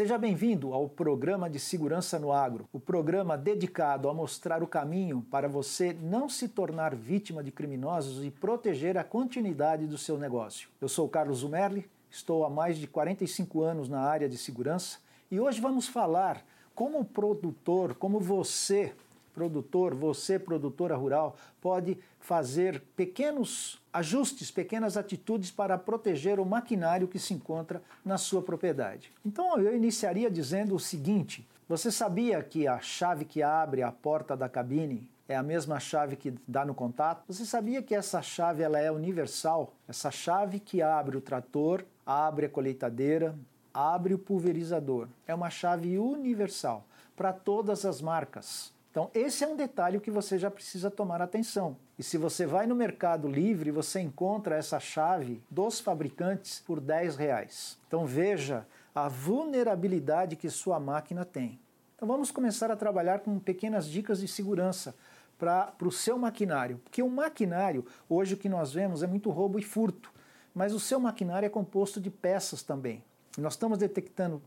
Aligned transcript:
Seja 0.00 0.16
bem-vindo 0.16 0.72
ao 0.72 0.88
programa 0.88 1.50
de 1.50 1.58
Segurança 1.58 2.18
no 2.18 2.32
Agro, 2.32 2.66
o 2.72 2.80
programa 2.80 3.36
dedicado 3.36 4.08
a 4.08 4.14
mostrar 4.14 4.62
o 4.62 4.66
caminho 4.66 5.26
para 5.30 5.46
você 5.46 5.92
não 5.92 6.26
se 6.26 6.48
tornar 6.48 6.94
vítima 6.94 7.44
de 7.44 7.50
criminosos 7.50 8.24
e 8.24 8.30
proteger 8.30 8.96
a 8.96 9.04
continuidade 9.04 9.86
do 9.86 9.98
seu 9.98 10.16
negócio. 10.16 10.70
Eu 10.80 10.88
sou 10.88 11.06
Carlos 11.06 11.40
Zumerli, 11.40 11.86
estou 12.10 12.46
há 12.46 12.48
mais 12.48 12.78
de 12.78 12.86
45 12.86 13.62
anos 13.62 13.88
na 13.90 14.00
área 14.00 14.26
de 14.26 14.38
segurança 14.38 15.00
e 15.30 15.38
hoje 15.38 15.60
vamos 15.60 15.86
falar 15.86 16.42
como 16.74 17.04
produtor, 17.04 17.94
como 17.94 18.18
você 18.18 18.94
produtor, 19.34 19.94
você 19.94 20.38
produtora 20.38 20.96
rural, 20.96 21.36
pode 21.60 21.98
fazer 22.18 22.82
pequenos 22.96 23.80
ajustes, 23.92 24.50
pequenas 24.50 24.96
atitudes 24.96 25.50
para 25.50 25.78
proteger 25.78 26.38
o 26.38 26.44
maquinário 26.44 27.08
que 27.08 27.18
se 27.18 27.34
encontra 27.34 27.82
na 28.04 28.18
sua 28.18 28.42
propriedade. 28.42 29.12
Então 29.24 29.58
eu 29.58 29.74
iniciaria 29.74 30.30
dizendo 30.30 30.74
o 30.74 30.80
seguinte: 30.80 31.46
você 31.68 31.90
sabia 31.90 32.42
que 32.42 32.66
a 32.66 32.80
chave 32.80 33.24
que 33.24 33.42
abre 33.42 33.82
a 33.82 33.92
porta 33.92 34.36
da 34.36 34.48
cabine 34.48 35.08
é 35.28 35.36
a 35.36 35.42
mesma 35.42 35.78
chave 35.78 36.16
que 36.16 36.34
dá 36.46 36.64
no 36.64 36.74
contato? 36.74 37.22
Você 37.28 37.44
sabia 37.44 37.80
que 37.80 37.94
essa 37.94 38.20
chave 38.20 38.62
ela 38.62 38.80
é 38.80 38.90
universal? 38.90 39.72
Essa 39.86 40.10
chave 40.10 40.58
que 40.58 40.82
abre 40.82 41.16
o 41.16 41.20
trator, 41.20 41.84
abre 42.04 42.46
a 42.46 42.48
colheitadeira, 42.48 43.38
abre 43.72 44.12
o 44.12 44.18
pulverizador. 44.18 45.06
É 45.26 45.32
uma 45.32 45.48
chave 45.48 45.96
universal 45.96 46.84
para 47.14 47.32
todas 47.32 47.84
as 47.84 48.00
marcas. 48.00 48.72
Então, 48.90 49.08
esse 49.14 49.44
é 49.44 49.46
um 49.46 49.56
detalhe 49.56 50.00
que 50.00 50.10
você 50.10 50.36
já 50.36 50.50
precisa 50.50 50.90
tomar 50.90 51.22
atenção. 51.22 51.76
E 51.96 52.02
se 52.02 52.18
você 52.18 52.44
vai 52.44 52.66
no 52.66 52.74
Mercado 52.74 53.28
Livre, 53.28 53.70
você 53.70 54.00
encontra 54.00 54.56
essa 54.56 54.80
chave 54.80 55.40
dos 55.48 55.78
fabricantes 55.78 56.60
por 56.66 56.80
10 56.80 57.14
reais. 57.14 57.78
Então, 57.86 58.04
veja 58.04 58.66
a 58.92 59.08
vulnerabilidade 59.08 60.34
que 60.34 60.50
sua 60.50 60.80
máquina 60.80 61.24
tem. 61.24 61.60
Então, 61.94 62.08
vamos 62.08 62.32
começar 62.32 62.68
a 62.70 62.76
trabalhar 62.76 63.20
com 63.20 63.38
pequenas 63.38 63.86
dicas 63.86 64.20
de 64.20 64.26
segurança 64.26 64.92
para 65.38 65.72
o 65.82 65.92
seu 65.92 66.18
maquinário. 66.18 66.78
Porque 66.82 67.00
o 67.00 67.08
maquinário, 67.08 67.86
hoje 68.08 68.34
o 68.34 68.36
que 68.36 68.48
nós 68.48 68.72
vemos 68.72 69.04
é 69.04 69.06
muito 69.06 69.30
roubo 69.30 69.58
e 69.58 69.62
furto, 69.62 70.12
mas 70.52 70.74
o 70.74 70.80
seu 70.80 70.98
maquinário 70.98 71.46
é 71.46 71.50
composto 71.50 72.00
de 72.00 72.10
peças 72.10 72.62
também. 72.62 73.04
Nós 73.38 73.52
estamos 73.52 73.78
detectando 73.78 74.42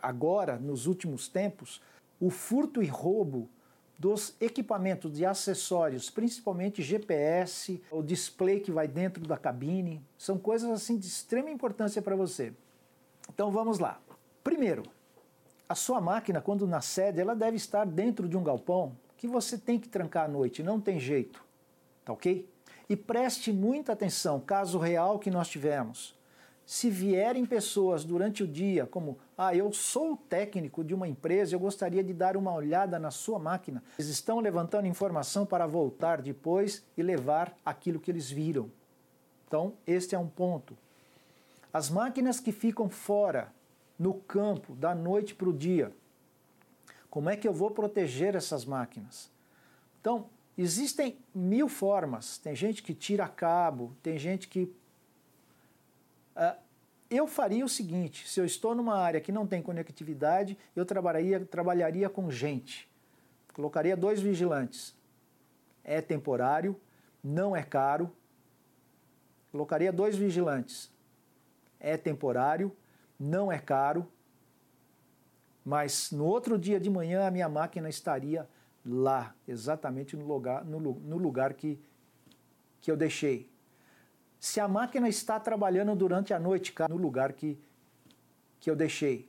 agora, 0.00 0.56
nos 0.58 0.86
últimos 0.86 1.26
tempos, 1.26 1.82
o 2.20 2.30
furto 2.30 2.82
e 2.82 2.86
roubo 2.86 3.48
dos 4.00 4.34
equipamentos 4.40 5.12
de 5.12 5.26
acessórios, 5.26 6.08
principalmente 6.08 6.82
GPS, 6.82 7.82
o 7.90 8.02
display 8.02 8.58
que 8.58 8.72
vai 8.72 8.88
dentro 8.88 9.26
da 9.26 9.36
cabine, 9.36 10.02
são 10.16 10.38
coisas 10.38 10.70
assim 10.70 10.96
de 10.96 11.06
extrema 11.06 11.50
importância 11.50 12.00
para 12.00 12.16
você. 12.16 12.50
Então 13.28 13.50
vamos 13.50 13.78
lá. 13.78 14.00
Primeiro, 14.42 14.84
a 15.68 15.74
sua 15.74 16.00
máquina 16.00 16.40
quando 16.40 16.66
na 16.66 16.80
sede, 16.80 17.20
ela 17.20 17.36
deve 17.36 17.58
estar 17.58 17.84
dentro 17.84 18.26
de 18.26 18.38
um 18.38 18.42
galpão 18.42 18.96
que 19.18 19.28
você 19.28 19.58
tem 19.58 19.78
que 19.78 19.86
trancar 19.86 20.24
à 20.24 20.28
noite, 20.28 20.62
não 20.62 20.80
tem 20.80 20.98
jeito. 20.98 21.44
Tá 22.02 22.14
OK? 22.14 22.48
E 22.88 22.96
preste 22.96 23.52
muita 23.52 23.92
atenção, 23.92 24.40
caso 24.40 24.78
real 24.78 25.18
que 25.18 25.30
nós 25.30 25.46
tivemos 25.46 26.18
se 26.70 26.88
vierem 26.88 27.44
pessoas 27.44 28.04
durante 28.04 28.44
o 28.44 28.46
dia, 28.46 28.86
como, 28.86 29.18
ah, 29.36 29.52
eu 29.52 29.72
sou 29.72 30.16
técnico 30.16 30.84
de 30.84 30.94
uma 30.94 31.08
empresa, 31.08 31.52
eu 31.52 31.58
gostaria 31.58 32.00
de 32.00 32.14
dar 32.14 32.36
uma 32.36 32.54
olhada 32.54 32.96
na 32.96 33.10
sua 33.10 33.40
máquina, 33.40 33.82
eles 33.98 34.08
estão 34.08 34.38
levantando 34.38 34.86
informação 34.86 35.44
para 35.44 35.66
voltar 35.66 36.22
depois 36.22 36.84
e 36.96 37.02
levar 37.02 37.52
aquilo 37.66 37.98
que 37.98 38.08
eles 38.08 38.30
viram. 38.30 38.70
Então, 39.48 39.74
este 39.84 40.14
é 40.14 40.18
um 40.18 40.28
ponto. 40.28 40.78
As 41.72 41.90
máquinas 41.90 42.38
que 42.38 42.52
ficam 42.52 42.88
fora, 42.88 43.52
no 43.98 44.14
campo, 44.14 44.72
da 44.76 44.94
noite 44.94 45.34
para 45.34 45.48
o 45.48 45.52
dia, 45.52 45.92
como 47.10 47.28
é 47.30 47.36
que 47.36 47.48
eu 47.48 47.52
vou 47.52 47.72
proteger 47.72 48.36
essas 48.36 48.64
máquinas? 48.64 49.28
Então, 50.00 50.26
existem 50.56 51.18
mil 51.34 51.68
formas. 51.68 52.38
Tem 52.38 52.54
gente 52.54 52.80
que 52.80 52.94
tira 52.94 53.26
cabo, 53.26 53.92
tem 54.04 54.16
gente 54.16 54.46
que 54.46 54.72
Uh, 56.40 56.56
eu 57.10 57.26
faria 57.26 57.64
o 57.64 57.68
seguinte: 57.68 58.28
se 58.28 58.40
eu 58.40 58.44
estou 58.44 58.74
numa 58.74 58.96
área 58.96 59.20
que 59.20 59.32
não 59.32 59.46
tem 59.46 59.60
conectividade, 59.60 60.56
eu 60.76 60.86
trabalharia, 60.86 61.44
trabalharia 61.44 62.08
com 62.08 62.30
gente. 62.30 62.88
Colocaria 63.52 63.96
dois 63.96 64.20
vigilantes. 64.20 64.94
É 65.82 66.00
temporário, 66.00 66.80
não 67.22 67.56
é 67.56 67.62
caro. 67.62 68.10
Colocaria 69.50 69.92
dois 69.92 70.16
vigilantes. 70.16 70.90
É 71.80 71.96
temporário, 71.96 72.74
não 73.18 73.50
é 73.50 73.58
caro. 73.58 74.06
Mas 75.64 76.12
no 76.12 76.24
outro 76.24 76.56
dia 76.56 76.78
de 76.78 76.88
manhã 76.88 77.26
a 77.26 77.30
minha 77.30 77.48
máquina 77.48 77.88
estaria 77.88 78.48
lá, 78.86 79.34
exatamente 79.46 80.16
no 80.16 80.26
lugar, 80.26 80.64
no, 80.64 80.80
no 80.80 81.18
lugar 81.18 81.52
que, 81.54 81.78
que 82.80 82.90
eu 82.90 82.96
deixei 82.96 83.50
se 84.40 84.58
a 84.58 84.66
máquina 84.66 85.06
está 85.06 85.38
trabalhando 85.38 85.94
durante 85.94 86.32
a 86.32 86.40
noite 86.40 86.74
no 86.88 86.96
lugar 86.96 87.34
que, 87.34 87.58
que 88.58 88.70
eu 88.70 88.74
deixei. 88.74 89.28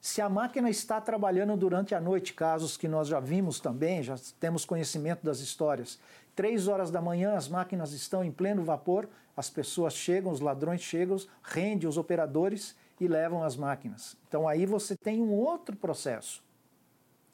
Se 0.00 0.20
a 0.20 0.28
máquina 0.28 0.70
está 0.70 1.00
trabalhando 1.00 1.56
durante 1.56 1.92
a 1.94 2.00
noite, 2.00 2.32
casos 2.32 2.76
que 2.76 2.86
nós 2.86 3.08
já 3.08 3.18
vimos 3.18 3.58
também, 3.58 4.02
já 4.02 4.14
temos 4.38 4.64
conhecimento 4.64 5.24
das 5.24 5.40
histórias. 5.40 5.98
Três 6.36 6.68
horas 6.68 6.90
da 6.90 7.00
manhã, 7.00 7.34
as 7.34 7.48
máquinas 7.48 7.92
estão 7.92 8.24
em 8.24 8.30
pleno 8.30 8.64
vapor, 8.64 9.08
as 9.36 9.50
pessoas 9.50 9.94
chegam, 9.94 10.30
os 10.30 10.40
ladrões 10.40 10.80
chegam, 10.80 11.16
rendem 11.42 11.88
os 11.88 11.96
operadores 11.96 12.76
e 13.00 13.08
levam 13.08 13.42
as 13.42 13.56
máquinas. 13.56 14.16
Então 14.28 14.46
aí 14.46 14.66
você 14.66 14.96
tem 14.96 15.20
um 15.20 15.32
outro 15.32 15.76
processo. 15.76 16.42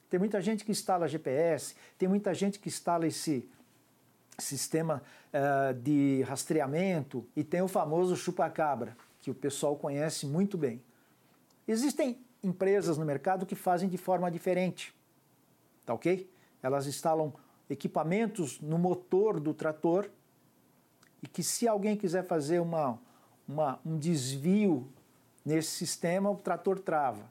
Tem 0.08 0.18
muita 0.18 0.40
gente 0.40 0.64
que 0.64 0.70
instala 0.70 1.06
GPS, 1.06 1.74
tem 1.98 2.08
muita 2.08 2.32
gente 2.32 2.58
que 2.58 2.68
instala 2.68 3.06
esse 3.06 3.48
sistema 4.40 5.02
uh, 5.32 5.74
de 5.74 6.22
rastreamento 6.22 7.26
e 7.34 7.42
tem 7.42 7.60
o 7.60 7.68
famoso 7.68 8.16
chupa-cabra, 8.16 8.96
que 9.20 9.30
o 9.30 9.34
pessoal 9.34 9.76
conhece 9.76 10.26
muito 10.26 10.56
bem. 10.56 10.82
Existem 11.66 12.18
empresas 12.42 12.96
no 12.96 13.04
mercado 13.04 13.44
que 13.44 13.54
fazem 13.54 13.88
de 13.88 13.98
forma 13.98 14.30
diferente, 14.30 14.94
tá 15.84 15.92
ok? 15.92 16.30
Elas 16.62 16.86
instalam 16.86 17.32
equipamentos 17.68 18.60
no 18.60 18.78
motor 18.78 19.40
do 19.40 19.52
trator 19.52 20.08
e 21.22 21.26
que 21.26 21.42
se 21.42 21.66
alguém 21.66 21.96
quiser 21.96 22.24
fazer 22.24 22.60
uma, 22.60 22.98
uma, 23.46 23.80
um 23.84 23.98
desvio 23.98 24.88
nesse 25.44 25.70
sistema, 25.70 26.30
o 26.30 26.36
trator 26.36 26.78
trava. 26.78 27.30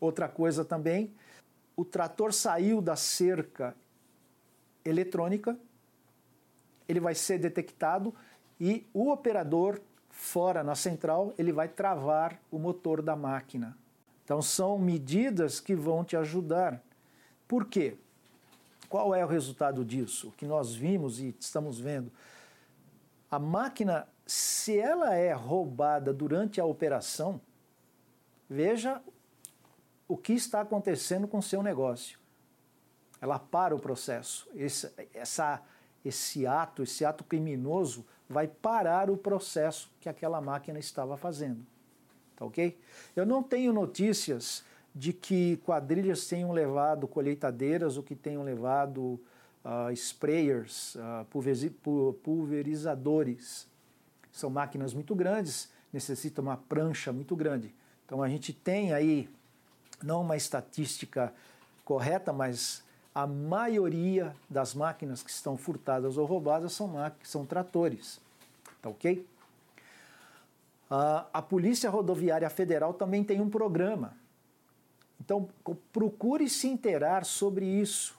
Outra 0.00 0.28
coisa 0.28 0.64
também, 0.64 1.12
o 1.76 1.84
trator 1.84 2.32
saiu 2.32 2.80
da 2.80 2.96
cerca 2.96 3.76
eletrônica 4.84 5.58
ele 6.88 7.00
vai 7.00 7.14
ser 7.14 7.38
detectado 7.38 8.14
e 8.58 8.86
o 8.92 9.10
operador 9.10 9.80
fora 10.10 10.64
na 10.64 10.74
central 10.74 11.32
ele 11.38 11.52
vai 11.52 11.68
travar 11.68 12.40
o 12.50 12.58
motor 12.58 13.02
da 13.02 13.14
máquina. 13.14 13.76
Então 14.24 14.42
são 14.42 14.78
medidas 14.78 15.60
que 15.60 15.74
vão 15.74 16.04
te 16.04 16.16
ajudar. 16.16 16.82
Por 17.46 17.66
quê? 17.66 17.96
Qual 18.88 19.14
é 19.14 19.24
o 19.24 19.28
resultado 19.28 19.84
disso? 19.84 20.28
O 20.28 20.32
que 20.32 20.46
nós 20.46 20.74
vimos 20.74 21.20
e 21.20 21.34
estamos 21.38 21.78
vendo. 21.78 22.10
A 23.30 23.38
máquina, 23.38 24.08
se 24.26 24.78
ela 24.78 25.14
é 25.14 25.32
roubada 25.32 26.12
durante 26.12 26.60
a 26.60 26.64
operação, 26.64 27.40
veja 28.48 29.02
o 30.06 30.16
que 30.16 30.32
está 30.32 30.62
acontecendo 30.62 31.28
com 31.28 31.38
o 31.38 31.42
seu 31.42 31.62
negócio. 31.62 32.18
Ela 33.20 33.38
para 33.38 33.74
o 33.74 33.80
processo. 33.80 34.48
Esse, 34.54 34.90
essa 35.12 35.62
esse 36.04 36.46
ato, 36.46 36.82
esse 36.82 37.04
ato 37.04 37.24
criminoso, 37.24 38.04
vai 38.28 38.46
parar 38.46 39.10
o 39.10 39.16
processo 39.16 39.90
que 40.00 40.08
aquela 40.08 40.40
máquina 40.40 40.78
estava 40.78 41.16
fazendo. 41.16 41.64
Tá 42.36 42.44
ok? 42.44 42.78
Eu 43.16 43.26
não 43.26 43.42
tenho 43.42 43.72
notícias 43.72 44.64
de 44.94 45.12
que 45.12 45.56
quadrilhas 45.58 46.26
tenham 46.26 46.52
levado 46.52 47.06
colheitadeiras 47.08 47.96
ou 47.96 48.02
que 48.02 48.14
tenham 48.14 48.42
levado 48.42 49.20
uh, 49.64 49.90
sprayers, 49.92 50.96
uh, 50.96 51.26
pulverizadores. 52.22 53.66
São 54.32 54.50
máquinas 54.50 54.94
muito 54.94 55.14
grandes, 55.14 55.70
necessitam 55.92 56.44
uma 56.44 56.56
prancha 56.56 57.12
muito 57.12 57.34
grande. 57.34 57.74
Então 58.04 58.22
a 58.22 58.28
gente 58.28 58.52
tem 58.52 58.92
aí, 58.92 59.28
não 60.02 60.22
uma 60.22 60.36
estatística 60.36 61.32
correta, 61.84 62.32
mas 62.32 62.82
a 63.18 63.26
maioria 63.26 64.32
das 64.48 64.74
máquinas 64.74 65.24
que 65.24 65.30
estão 65.30 65.56
furtadas 65.56 66.16
ou 66.16 66.24
roubadas 66.24 66.72
são, 66.72 66.92
são 67.24 67.44
tratores. 67.44 68.20
Tá 68.80 68.88
ok? 68.88 69.26
a 70.90 71.42
Polícia 71.42 71.90
Rodoviária 71.90 72.48
Federal 72.48 72.94
também 72.94 73.22
tem 73.22 73.40
um 73.42 73.50
programa. 73.50 74.16
Então, 75.20 75.48
procure 75.92 76.48
se 76.48 76.66
inteirar 76.66 77.26
sobre 77.26 77.66
isso. 77.66 78.16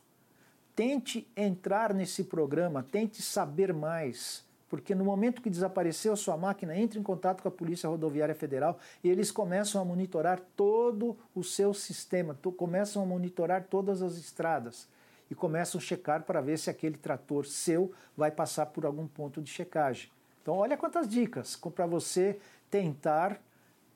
Tente 0.76 1.28
entrar 1.36 1.94
nesse 1.94 2.26
programa, 2.26 2.84
tente 2.84 3.24
saber 3.24 3.74
mais. 3.74 4.44
Porque 4.70 4.94
no 4.94 5.04
momento 5.04 5.42
que 5.42 5.50
desapareceu 5.50 6.16
sua 6.16 6.38
máquina, 6.38 6.78
entre 6.78 7.00
em 7.00 7.04
contato 7.04 7.42
com 7.42 7.48
a 7.48 7.52
Polícia 7.52 7.90
Rodoviária 7.90 8.36
Federal 8.36 8.78
e 9.04 9.10
eles 9.10 9.32
começam 9.32 9.82
a 9.82 9.86
monitorar 9.86 10.40
todo 10.56 11.18
o 11.34 11.44
seu 11.44 11.74
sistema, 11.74 12.38
começam 12.56 13.02
a 13.02 13.06
monitorar 13.06 13.64
todas 13.64 14.04
as 14.04 14.16
estradas 14.16 14.88
e 15.30 15.36
começam 15.36 15.80
a 15.80 15.84
checar 15.84 16.24
para 16.24 16.40
ver 16.40 16.58
se 16.58 16.70
aquele 16.70 16.98
trator 16.98 17.46
seu 17.46 17.92
vai 18.16 18.32
passar 18.32 18.68
por 18.68 18.86
algum 18.86 19.08
ponto 19.08 19.42
de 19.42 19.50
checagem. 19.50 20.10
Então, 20.42 20.56
olha 20.56 20.78
quantas 20.78 21.08
dicas 21.08 21.56
para 21.56 21.86
você 21.86 22.40
tentar 22.70 23.42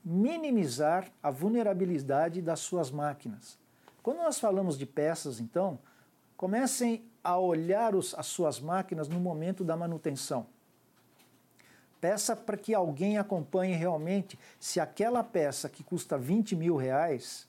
minimizar 0.04 1.10
a 1.22 1.32
vulnerabilidade 1.32 2.42
das 2.42 2.60
suas 2.60 2.92
máquinas. 2.92 3.58
Quando 4.02 4.18
nós 4.18 4.38
falamos 4.38 4.78
de 4.78 4.86
peças, 4.86 5.40
então, 5.40 5.80
comecem 6.36 7.06
a 7.24 7.38
olhar 7.38 7.96
os, 7.96 8.14
as 8.16 8.26
suas 8.26 8.60
máquinas 8.60 9.08
no 9.08 9.20
momento 9.20 9.64
da 9.64 9.78
manutenção. 9.78 10.46
Peça 12.04 12.36
para 12.36 12.58
que 12.58 12.74
alguém 12.74 13.18
acompanhe 13.18 13.74
realmente 13.76 14.38
se 14.60 14.78
aquela 14.78 15.24
peça 15.24 15.70
que 15.70 15.82
custa 15.86 16.18
20 16.18 16.54
mil 16.54 16.76
reais, 16.76 17.48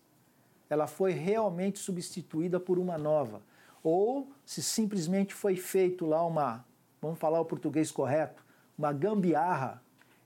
ela 0.71 0.87
foi 0.87 1.11
realmente 1.11 1.81
substituída 1.81 2.61
por 2.61 2.79
uma 2.79 2.97
nova. 2.97 3.43
Ou 3.83 4.31
se 4.47 4.63
simplesmente 4.63 5.35
foi 5.35 5.57
feito 5.57 6.07
lá 6.07 6.25
uma, 6.25 6.65
vamos 7.03 7.19
falar 7.19 7.41
o 7.41 7.45
português 7.45 7.91
correto, 7.91 8.45
uma 8.79 8.93
gambiarra 8.93 9.83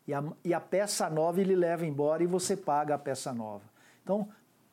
e 0.07 0.13
a, 0.13 0.23
e 0.45 0.53
a 0.53 0.61
peça 0.61 1.09
nova 1.09 1.41
ele 1.41 1.57
leva 1.57 1.87
embora 1.87 2.23
e 2.23 2.27
você 2.27 2.55
paga 2.55 2.97
a 2.97 2.99
peça 2.99 3.33
nova. 3.33 3.65
Então, 4.05 4.29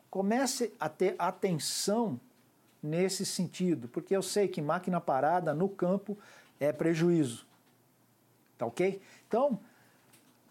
comece 0.09 0.73
a 0.77 0.89
ter 0.89 1.15
atenção 1.17 2.19
nesse 2.83 3.25
sentido, 3.25 3.87
porque 3.87 4.13
eu 4.13 4.21
sei 4.21 4.49
que 4.49 4.61
máquina 4.61 4.99
parada 4.99 5.53
no 5.53 5.69
campo 5.69 6.17
é 6.59 6.73
prejuízo. 6.73 7.47
Tá 8.57 8.65
ok? 8.65 9.01
Então, 9.27 9.59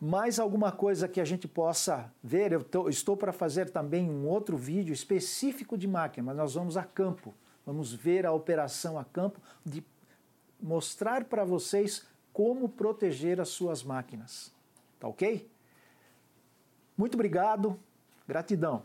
mais 0.00 0.38
alguma 0.38 0.70
coisa 0.70 1.08
que 1.08 1.20
a 1.20 1.24
gente 1.24 1.48
possa 1.48 2.12
ver, 2.22 2.52
eu 2.52 2.62
tô, 2.62 2.88
estou 2.88 3.16
para 3.16 3.32
fazer 3.32 3.70
também 3.70 4.10
um 4.10 4.26
outro 4.26 4.56
vídeo 4.56 4.92
específico 4.92 5.78
de 5.78 5.88
máquina, 5.88 6.26
mas 6.26 6.36
nós 6.36 6.54
vamos 6.54 6.76
a 6.76 6.84
campo. 6.84 7.32
Vamos 7.64 7.92
ver 7.94 8.26
a 8.26 8.32
operação 8.32 8.98
a 8.98 9.04
campo, 9.04 9.40
de 9.64 9.82
mostrar 10.60 11.24
para 11.24 11.44
vocês 11.44 12.06
como 12.32 12.68
proteger 12.68 13.40
as 13.40 13.48
suas 13.48 13.82
máquinas. 13.82 14.52
Tá 15.00 15.08
ok? 15.08 15.48
Muito 16.96 17.14
obrigado, 17.14 17.78
gratidão. 18.28 18.82